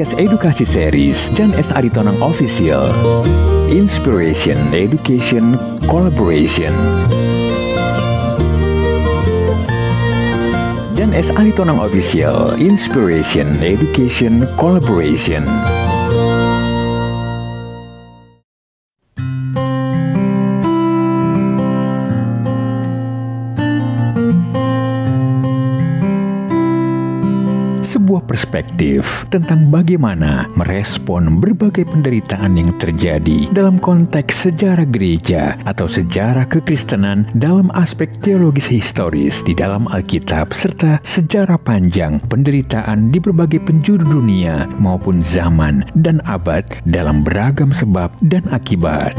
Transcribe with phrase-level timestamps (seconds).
[0.00, 1.68] podcast edukasi series Jan S.
[1.76, 2.88] Aritonang Official.
[3.68, 5.60] Inspiration, Education,
[5.92, 6.72] Collaboration.
[10.96, 11.28] Jan S.
[11.36, 15.44] Aritonang Official, Inspiration, Education, Collaboration.
[27.90, 36.46] Sebuah perspektif tentang bagaimana merespon berbagai penderitaan yang terjadi dalam konteks sejarah gereja atau sejarah
[36.46, 44.06] kekristenan dalam aspek teologis historis di dalam Alkitab serta sejarah panjang penderitaan di berbagai penjuru
[44.06, 49.18] dunia maupun zaman dan abad dalam beragam sebab dan akibat.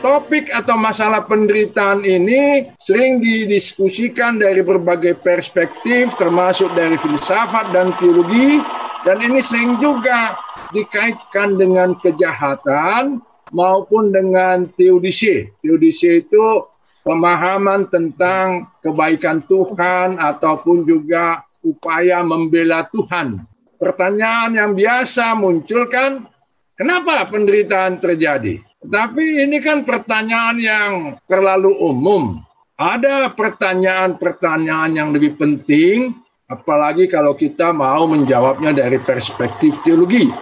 [0.00, 8.64] Topik atau masalah penderitaan ini sering didiskusikan dari berbagai perspektif, termasuk dari filsafat dan teologi,
[9.04, 10.40] dan ini sering juga
[10.72, 13.20] dikaitkan dengan kejahatan
[13.52, 15.52] maupun dengan teodisi.
[15.60, 16.64] Teodisi itu
[17.04, 23.36] pemahaman tentang kebaikan Tuhan ataupun juga upaya membela Tuhan.
[23.76, 26.24] Pertanyaan yang biasa muncul kan,
[26.72, 28.69] kenapa penderitaan terjadi?
[28.80, 30.92] Tapi ini kan pertanyaan yang
[31.28, 32.40] terlalu umum.
[32.80, 36.16] Ada pertanyaan-pertanyaan yang lebih penting,
[36.48, 40.32] apalagi kalau kita mau menjawabnya dari perspektif teologi,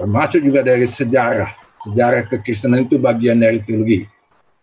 [0.00, 1.52] termasuk juga dari sejarah.
[1.84, 4.08] Sejarah kekristenan itu bagian dari teologi.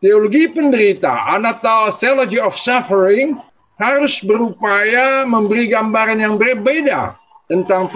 [0.01, 3.37] Teologi penderitaan atau theology of suffering
[3.77, 7.13] harus berupaya memberi gambaran yang berbeda
[7.45, 7.93] tentang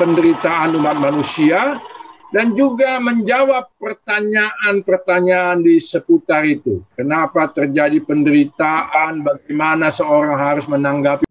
[0.00, 1.76] penderitaan umat manusia
[2.28, 6.84] dan juga menjawab pertanyaan-pertanyaan di seputar itu.
[6.92, 9.24] Kenapa terjadi penderitaan?
[9.24, 11.24] Bagaimana seorang harus menanggapi?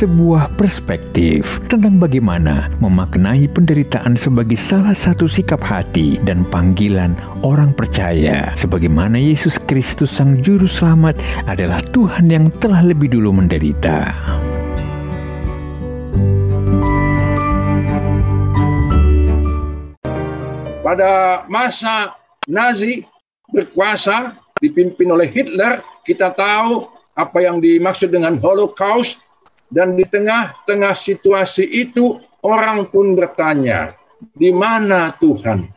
[0.00, 7.12] Sebuah perspektif tentang bagaimana memaknai penderitaan sebagai salah satu sikap hati dan panggilan
[7.44, 14.08] orang percaya, sebagaimana Yesus Kristus, Sang Juru Selamat, adalah Tuhan yang telah lebih dulu menderita.
[20.90, 22.18] Pada masa
[22.50, 23.06] Nazi
[23.54, 29.22] berkuasa dipimpin oleh Hitler, kita tahu apa yang dimaksud dengan Holocaust
[29.70, 33.94] dan di tengah-tengah situasi itu orang pun bertanya,
[34.34, 35.70] di mana Tuhan?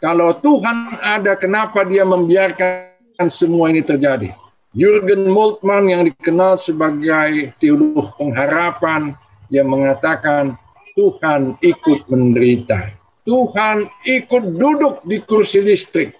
[0.00, 4.32] Kalau Tuhan ada, kenapa dia membiarkan semua ini terjadi?
[4.72, 9.12] Jurgen Moltmann yang dikenal sebagai teolog pengharapan,
[9.52, 10.56] yang mengatakan
[10.96, 12.99] Tuhan ikut menderita.
[13.28, 16.16] Tuhan ikut duduk di kursi listrik.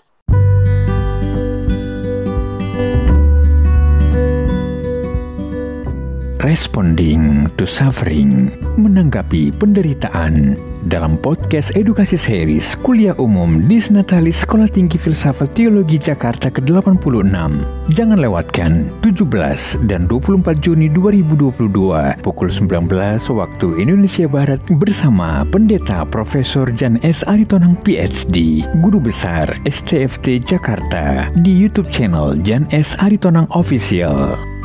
[6.40, 10.54] Responding to suffering, menanggapi penderitaan
[10.86, 17.34] dalam podcast edukasi series Kuliah Umum Disnatalis Sekolah Tinggi Filsafat Teologi Jakarta ke-86.
[17.90, 22.86] Jangan lewatkan 17 dan 24 Juni 2022 pukul 19
[23.34, 27.26] waktu Indonesia Barat bersama Pendeta Profesor Jan S.
[27.26, 32.94] Aritonang PhD, Guru Besar STFT Jakarta di YouTube channel Jan S.
[33.00, 34.59] Aritonang Official.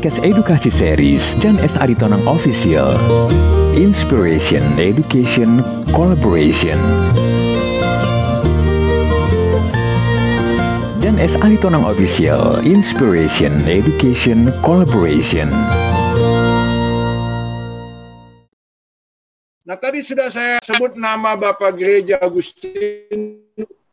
[0.00, 1.76] Podcast edukasi series Jan S.
[1.76, 2.96] Aritonang Official.
[3.76, 5.60] Inspiration, Education,
[5.92, 6.80] Collaboration.
[11.04, 11.36] Jan S.
[11.44, 15.52] Aritonang Official, Inspiration, Education, Collaboration.
[19.68, 23.44] Nah tadi sudah saya sebut nama Bapak Gereja Agustin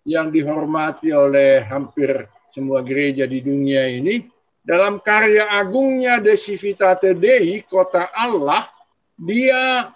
[0.07, 4.36] yang dihormati oleh hampir semua gereja di dunia ini
[4.67, 8.67] dalam karya agungnya De Civitate Dei, Kota Allah,
[9.15, 9.95] dia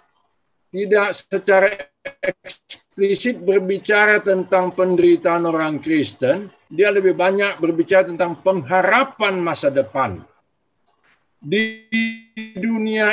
[0.72, 1.68] tidak secara
[2.24, 10.24] eksplisit berbicara tentang penderitaan orang Kristen, dia lebih banyak berbicara tentang pengharapan masa depan.
[11.36, 11.84] Di
[12.56, 13.12] dunia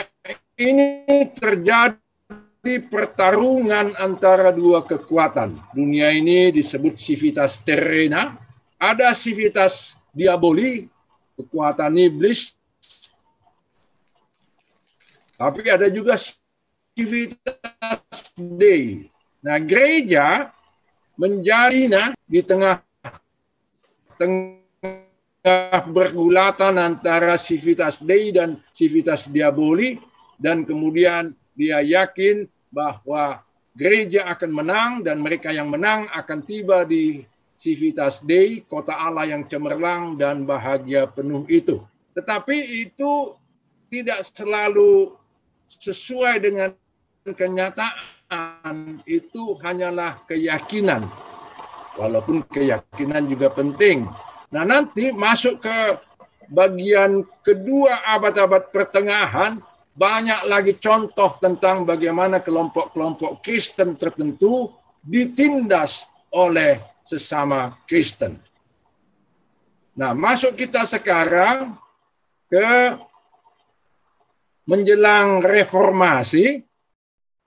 [0.56, 2.00] ini terjadi
[2.88, 5.60] pertarungan antara dua kekuatan.
[5.76, 8.40] Dunia ini disebut civitas terrena,
[8.80, 10.88] ada civitas diaboli,
[11.40, 12.52] kekuatan iblis.
[15.40, 16.20] Tapi ada juga
[16.92, 19.08] civitas Dei.
[19.40, 20.52] Nah, gereja
[21.16, 22.84] menjadi nah, di tengah
[24.20, 29.96] tengah bergulatan antara civitas Dei dan civitas Diaboli
[30.36, 33.40] dan kemudian dia yakin bahwa
[33.80, 37.24] gereja akan menang dan mereka yang menang akan tiba di
[37.60, 41.84] civitas Dei, kota Allah yang cemerlang dan bahagia penuh itu.
[42.16, 43.36] Tetapi itu
[43.92, 45.12] tidak selalu
[45.68, 46.72] sesuai dengan
[47.28, 51.04] kenyataan, itu hanyalah keyakinan.
[52.00, 54.08] Walaupun keyakinan juga penting.
[54.56, 56.00] Nah, nanti masuk ke
[56.48, 59.60] bagian kedua abad-abad pertengahan,
[60.00, 64.72] banyak lagi contoh tentang bagaimana kelompok-kelompok Kristen tertentu
[65.04, 68.40] ditindas oleh sesama Kristen.
[70.00, 71.76] Nah, masuk kita sekarang
[72.48, 72.96] ke
[74.70, 76.64] menjelang reformasi,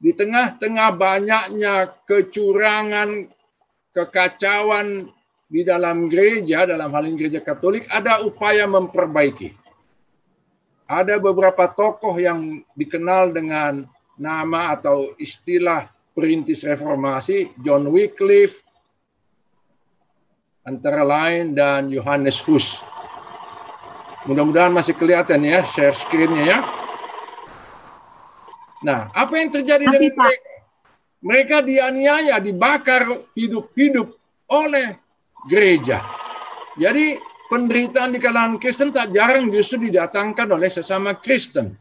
[0.03, 3.31] di tengah-tengah banyaknya kecurangan,
[3.95, 5.07] kekacauan
[5.47, 9.55] di dalam gereja, dalam hal ini gereja Katolik, ada upaya memperbaiki.
[10.91, 13.87] Ada beberapa tokoh yang dikenal dengan
[14.19, 15.87] nama atau istilah
[16.19, 18.59] perintis reformasi, John Wycliffe,
[20.63, 22.79] antara lain, dan Johannes Hus.
[24.27, 26.59] Mudah-mudahan masih kelihatan ya, share screen-nya ya.
[28.83, 30.27] Nah, apa yang terjadi Masih, dengan Pak.
[30.27, 30.51] mereka?
[31.23, 33.03] Mereka dianiaya, dibakar
[33.39, 34.19] hidup-hidup
[34.51, 34.99] oleh
[35.47, 36.03] gereja.
[36.75, 41.79] Jadi penderitaan di kalangan Kristen tak jarang justru didatangkan oleh sesama Kristen.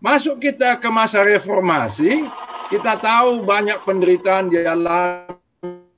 [0.00, 2.24] Masuk kita ke masa reformasi,
[2.72, 5.33] kita tahu banyak penderitaan dialami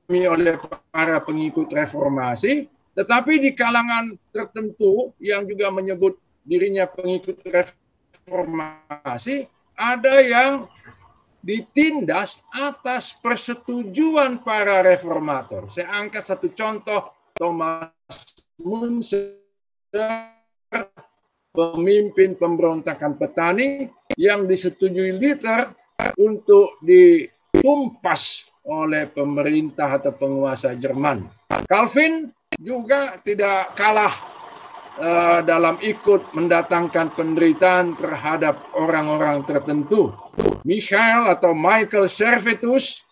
[0.07, 0.55] oleh
[0.95, 6.17] para pengikut reformasi, tetapi di kalangan tertentu yang juga menyebut
[6.47, 10.71] dirinya pengikut reformasi, ada yang
[11.43, 15.69] ditindas atas persetujuan para reformator.
[15.71, 17.93] Saya angkat satu contoh Thomas
[18.59, 19.37] Munzer,
[21.53, 25.77] pemimpin pemberontakan petani yang disetujui Luther
[26.17, 31.23] untuk ditumpas oleh pemerintah atau penguasa Jerman.
[31.71, 34.15] Calvin juga tidak kalah
[34.99, 40.11] uh, dalam ikut mendatangkan penderitaan terhadap orang-orang tertentu.
[40.67, 43.07] Michael atau Michael Servetus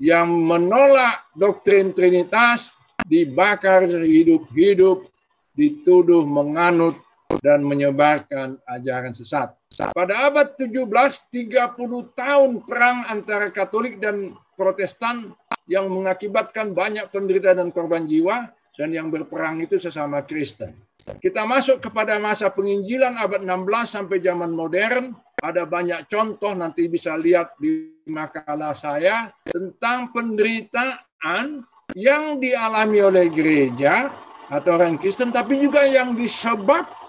[0.00, 2.72] yang menolak doktrin Trinitas
[3.04, 5.06] dibakar hidup-hidup,
[5.52, 6.96] dituduh menganut
[7.40, 9.56] dan menyebarkan ajaran sesat.
[9.96, 11.72] Pada abad 17, 30
[12.12, 15.32] tahun perang antara Katolik dan Protestan
[15.64, 20.76] yang mengakibatkan banyak penderitaan dan korban jiwa, dan yang berperang itu sesama Kristen.
[21.02, 23.48] Kita masuk kepada masa penginjilan abad 16
[23.90, 25.16] sampai zaman modern.
[25.42, 31.66] Ada banyak contoh nanti bisa lihat di makalah saya tentang penderitaan
[31.98, 34.14] yang dialami oleh gereja
[34.46, 37.01] atau orang Kristen, tapi juga yang disebabkan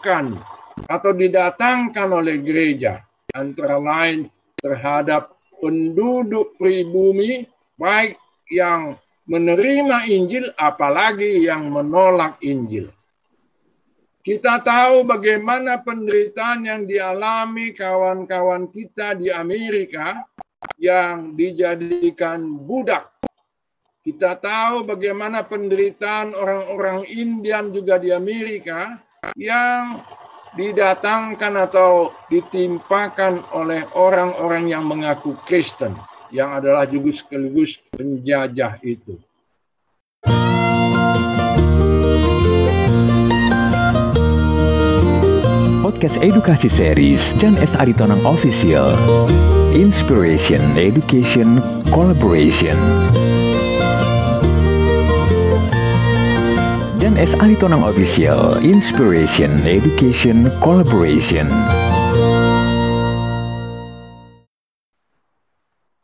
[0.89, 3.01] atau didatangkan oleh gereja.
[3.33, 4.29] Antara lain
[4.59, 7.47] terhadap penduduk pribumi,
[7.79, 8.19] baik
[8.51, 12.91] yang menerima Injil, apalagi yang menolak Injil.
[14.23, 20.23] Kita tahu bagaimana penderitaan yang dialami kawan-kawan kita di Amerika
[20.79, 23.11] yang dijadikan budak.
[24.04, 28.95] Kita tahu bagaimana penderitaan orang-orang Indian juga di Amerika
[29.37, 30.03] yang
[30.53, 35.97] didatangkan atau ditimpakan oleh orang-orang yang mengaku Kristen
[36.30, 39.18] yang adalah juga sekaligus penjajah itu.
[45.83, 47.77] Podcast Edukasi Series Jan S.
[47.77, 48.97] Aritonang Official
[49.73, 51.61] Inspiration, Education,
[51.94, 52.77] Collaboration
[57.04, 57.36] Jan S.
[57.36, 61.52] Official Inspiration, Education, Collaboration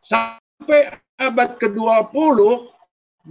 [0.04, 2.40] Sampai abad ke-20,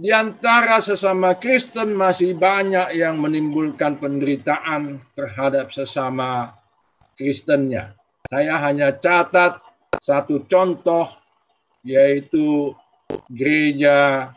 [0.01, 6.57] di antara sesama Kristen masih banyak yang menimbulkan penderitaan terhadap sesama
[7.21, 7.93] Kristennya.
[8.33, 9.61] Saya hanya catat
[10.01, 11.05] satu contoh,
[11.85, 12.73] yaitu
[13.29, 14.33] gereja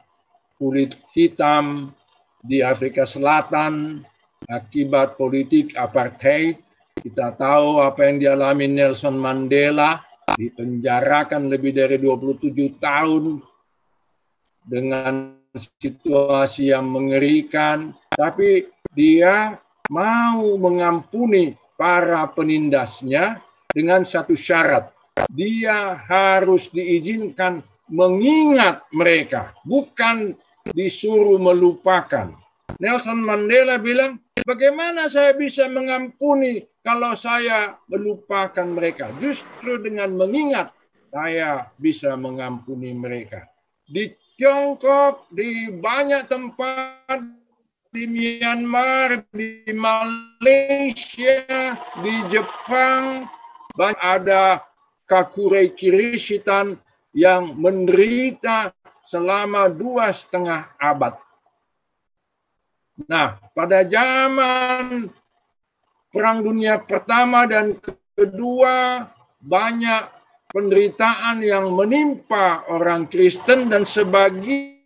[0.60, 1.96] kulit hitam
[2.42, 4.02] di Afrika Selatan
[4.50, 6.58] akibat politik apartheid.
[6.98, 10.02] Kita tahu apa yang dialami Nelson Mandela
[10.36, 13.42] dipenjarakan lebih dari 27 tahun
[14.62, 19.58] dengan situasi yang mengerikan, tapi dia
[19.90, 24.92] mau mengampuni para penindasnya dengan satu syarat.
[25.32, 30.32] Dia harus diizinkan mengingat mereka, bukan
[30.70, 32.30] disuruh melupakan.
[32.78, 39.10] Nelson Mandela bilang, bagaimana saya bisa mengampuni kalau saya melupakan mereka?
[39.18, 40.70] Justru dengan mengingat
[41.12, 43.44] saya bisa mengampuni mereka.
[43.84, 47.20] Di Tiongkok, di banyak tempat,
[47.92, 53.28] di Myanmar, di Malaysia, di Jepang,
[53.76, 54.64] banyak ada
[55.04, 56.80] Kakurei Kirishitan
[57.12, 61.18] yang menderita selama dua setengah abad.
[63.10, 65.10] Nah, pada zaman
[66.12, 67.76] Perang Dunia Pertama dan
[68.12, 69.08] Kedua,
[69.40, 70.04] banyak
[70.52, 74.76] penderitaan yang menimpa orang Kristen dan sebagian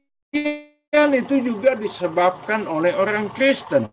[1.10, 3.90] itu juga disebabkan oleh orang Kristen.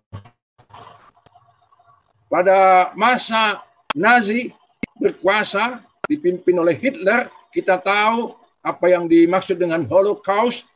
[2.30, 3.66] Pada masa
[3.98, 4.54] Nazi
[5.02, 10.72] berkuasa dipimpin oleh Hitler, kita tahu apa yang dimaksud dengan Holocaust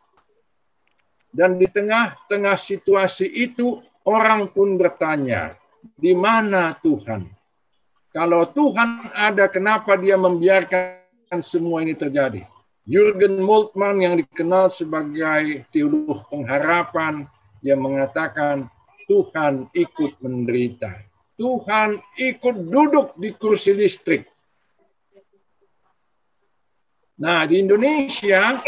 [1.31, 5.55] dan di tengah-tengah situasi itu orang pun bertanya,
[5.95, 7.23] di mana Tuhan?
[8.11, 12.43] Kalau Tuhan ada, kenapa dia membiarkan semua ini terjadi?
[12.87, 17.27] Jurgen Moltmann yang dikenal sebagai teolog pengharapan,
[17.59, 18.71] yang mengatakan
[19.11, 20.95] Tuhan ikut menderita.
[21.35, 24.25] Tuhan ikut duduk di kursi listrik.
[27.17, 28.61] Nah, di Indonesia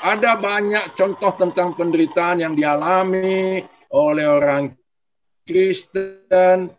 [0.00, 3.60] ada banyak contoh tentang penderitaan yang dialami
[3.92, 4.72] oleh orang
[5.44, 6.72] Kristen,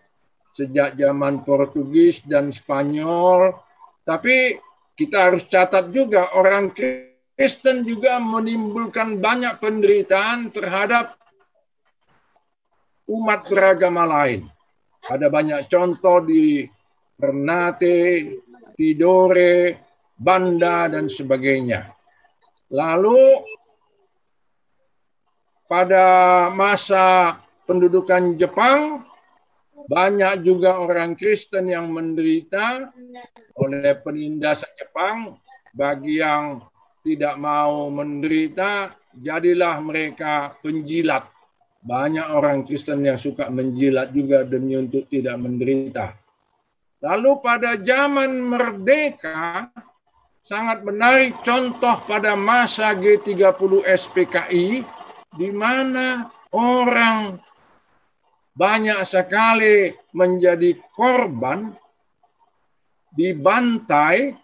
[0.49, 3.53] sejak zaman Portugis dan Spanyol.
[4.01, 4.57] Tapi
[4.97, 11.13] kita harus catat juga orang Kristen juga menimbulkan banyak penderitaan terhadap
[13.05, 14.49] umat beragama lain.
[15.05, 16.65] Ada banyak contoh di
[17.19, 18.33] Ternate,
[18.73, 19.82] Tidore,
[20.17, 21.89] Banda, dan sebagainya.
[22.69, 23.41] Lalu
[25.69, 26.05] pada
[26.53, 29.05] masa pendudukan Jepang,
[29.89, 32.93] banyak juga orang Kristen yang menderita
[33.57, 35.37] oleh penindasan Jepang.
[35.73, 36.61] Bagi yang
[37.01, 41.25] tidak mau menderita, jadilah mereka penjilat.
[41.83, 46.15] Banyak orang Kristen yang suka menjilat juga demi untuk tidak menderita.
[47.03, 49.67] Lalu pada zaman merdeka,
[50.43, 54.83] sangat menarik contoh pada masa G30 SPKI,
[55.39, 57.39] di mana orang
[58.51, 61.71] banyak sekali menjadi korban,
[63.15, 64.35] dibantai,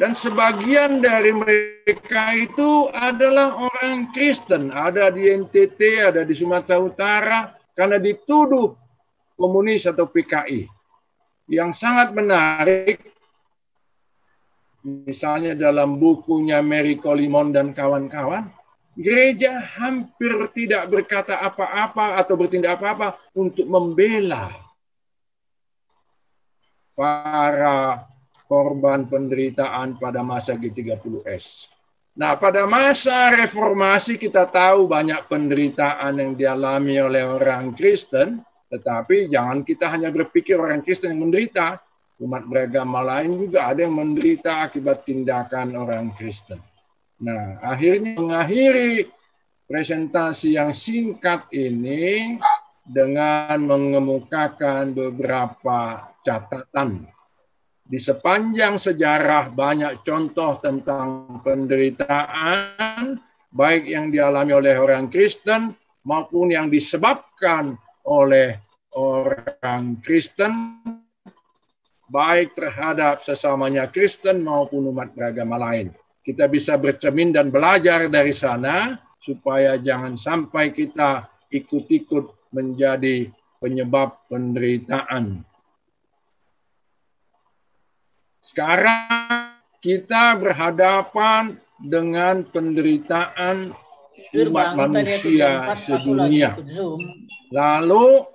[0.00, 4.72] dan sebagian dari mereka itu adalah orang Kristen.
[4.72, 7.38] Ada di NTT, ada di Sumatera Utara,
[7.76, 8.72] karena dituduh
[9.36, 10.64] komunis atau PKI.
[11.46, 13.15] Yang sangat menarik,
[14.86, 18.46] misalnya dalam bukunya Mary Colimon dan kawan-kawan,
[18.94, 24.54] gereja hampir tidak berkata apa-apa atau bertindak apa-apa untuk membela
[26.94, 28.06] para
[28.46, 31.68] korban penderitaan pada masa G30S.
[32.16, 38.40] Nah, pada masa reformasi kita tahu banyak penderitaan yang dialami oleh orang Kristen,
[38.72, 41.76] tetapi jangan kita hanya berpikir orang Kristen yang menderita,
[42.20, 46.60] umat beragama lain juga ada yang menderita akibat tindakan orang Kristen.
[47.20, 49.08] Nah, akhirnya mengakhiri
[49.68, 52.36] presentasi yang singkat ini
[52.86, 57.08] dengan mengemukakan beberapa catatan.
[57.86, 63.18] Di sepanjang sejarah banyak contoh tentang penderitaan,
[63.54, 65.70] baik yang dialami oleh orang Kristen
[66.02, 68.58] maupun yang disebabkan oleh
[68.94, 70.82] orang Kristen,
[72.06, 75.90] baik terhadap sesamanya Kristen maupun umat beragama lain
[76.26, 83.30] kita bisa bercermin dan belajar dari sana supaya jangan sampai kita ikut-ikut menjadi
[83.62, 85.46] penyebab penderitaan.
[88.42, 93.70] Sekarang kita berhadapan dengan penderitaan
[94.34, 96.58] umat manusia sedunia.
[97.54, 98.26] Lalu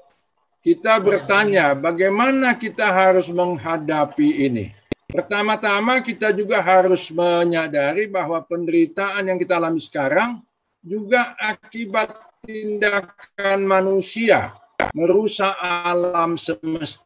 [0.61, 4.69] kita bertanya, bagaimana kita harus menghadapi ini?
[5.11, 10.39] Pertama-tama kita juga harus menyadari bahwa penderitaan yang kita alami sekarang
[10.79, 12.15] juga akibat
[12.47, 14.55] tindakan manusia
[14.95, 17.03] merusak alam semesta.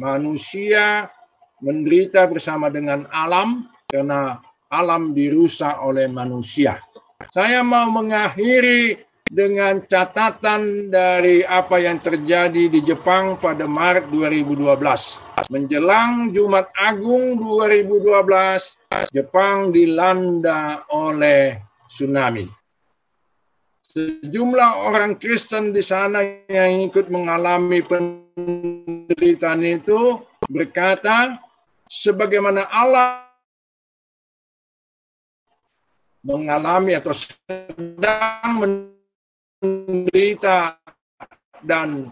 [0.00, 1.12] Manusia
[1.60, 4.40] menderita bersama dengan alam karena
[4.72, 6.80] alam dirusak oleh manusia.
[7.34, 15.46] Saya mau mengakhiri dengan catatan dari apa yang terjadi di Jepang pada Maret 2012.
[15.52, 22.48] Menjelang Jumat Agung 2012, Jepang dilanda oleh tsunami.
[23.88, 31.40] Sejumlah orang Kristen di sana yang ikut mengalami penderitaan itu berkata,
[31.88, 33.24] sebagaimana Allah
[36.20, 38.60] mengalami atau sedang
[39.62, 40.78] menderita
[41.62, 42.06] dan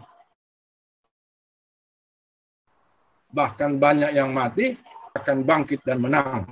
[3.30, 4.74] bahkan banyak yang mati
[5.14, 6.46] akan bangkit dan menang.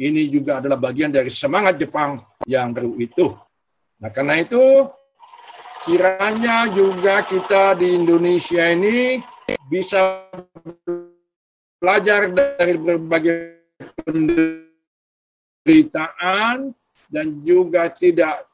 [0.00, 3.36] Ini juga adalah bagian dari semangat Jepang yang baru itu.
[4.00, 4.88] Nah, karena itu
[5.84, 9.20] kiranya juga kita di Indonesia ini
[9.68, 10.24] bisa
[11.80, 13.60] belajar dari berbagai
[15.68, 16.72] penderitaan
[17.12, 18.49] dan juga tidak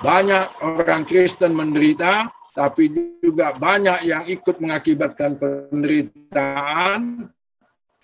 [0.00, 2.88] banyak orang Kristen menderita, tapi
[3.20, 7.28] juga banyak yang ikut mengakibatkan penderitaan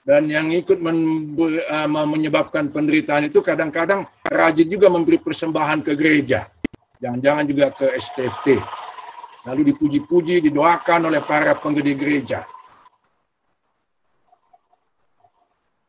[0.05, 6.53] dan yang ikut eh, menyebabkan penderitaan itu kadang-kadang rajin juga memberi persembahan ke gereja.
[7.01, 8.61] Jangan-jangan juga ke STFT.
[9.43, 12.47] Lalu dipuji-puji, didoakan oleh para penggede gereja.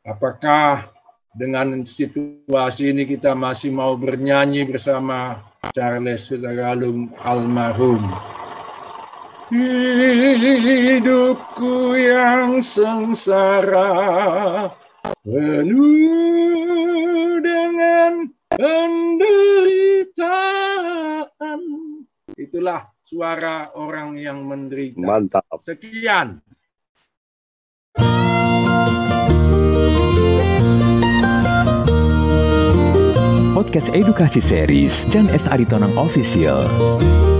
[0.04, 0.93] Apakah
[1.34, 5.42] dengan situasi ini kita masih mau bernyanyi bersama
[5.74, 8.06] Charles Sutagalung almarhum?
[10.74, 13.92] Hidupku yang sengsara
[15.22, 15.84] penuh
[17.42, 19.54] dengan penderitaan.
[22.34, 25.06] Itulah suara orang yang menderita.
[25.06, 25.46] Mantap.
[25.62, 26.42] Sekian.
[33.54, 35.46] Podcast edukasi series Jan S.
[35.46, 36.66] Aritonang Official.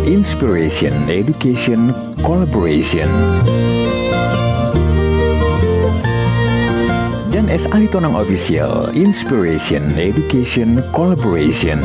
[0.06, 1.90] Inspiration, Education,
[2.22, 3.10] Collaboration.
[7.34, 7.66] Jan S.
[7.74, 11.82] Aritonang Official, Inspiration, Education, Collaboration.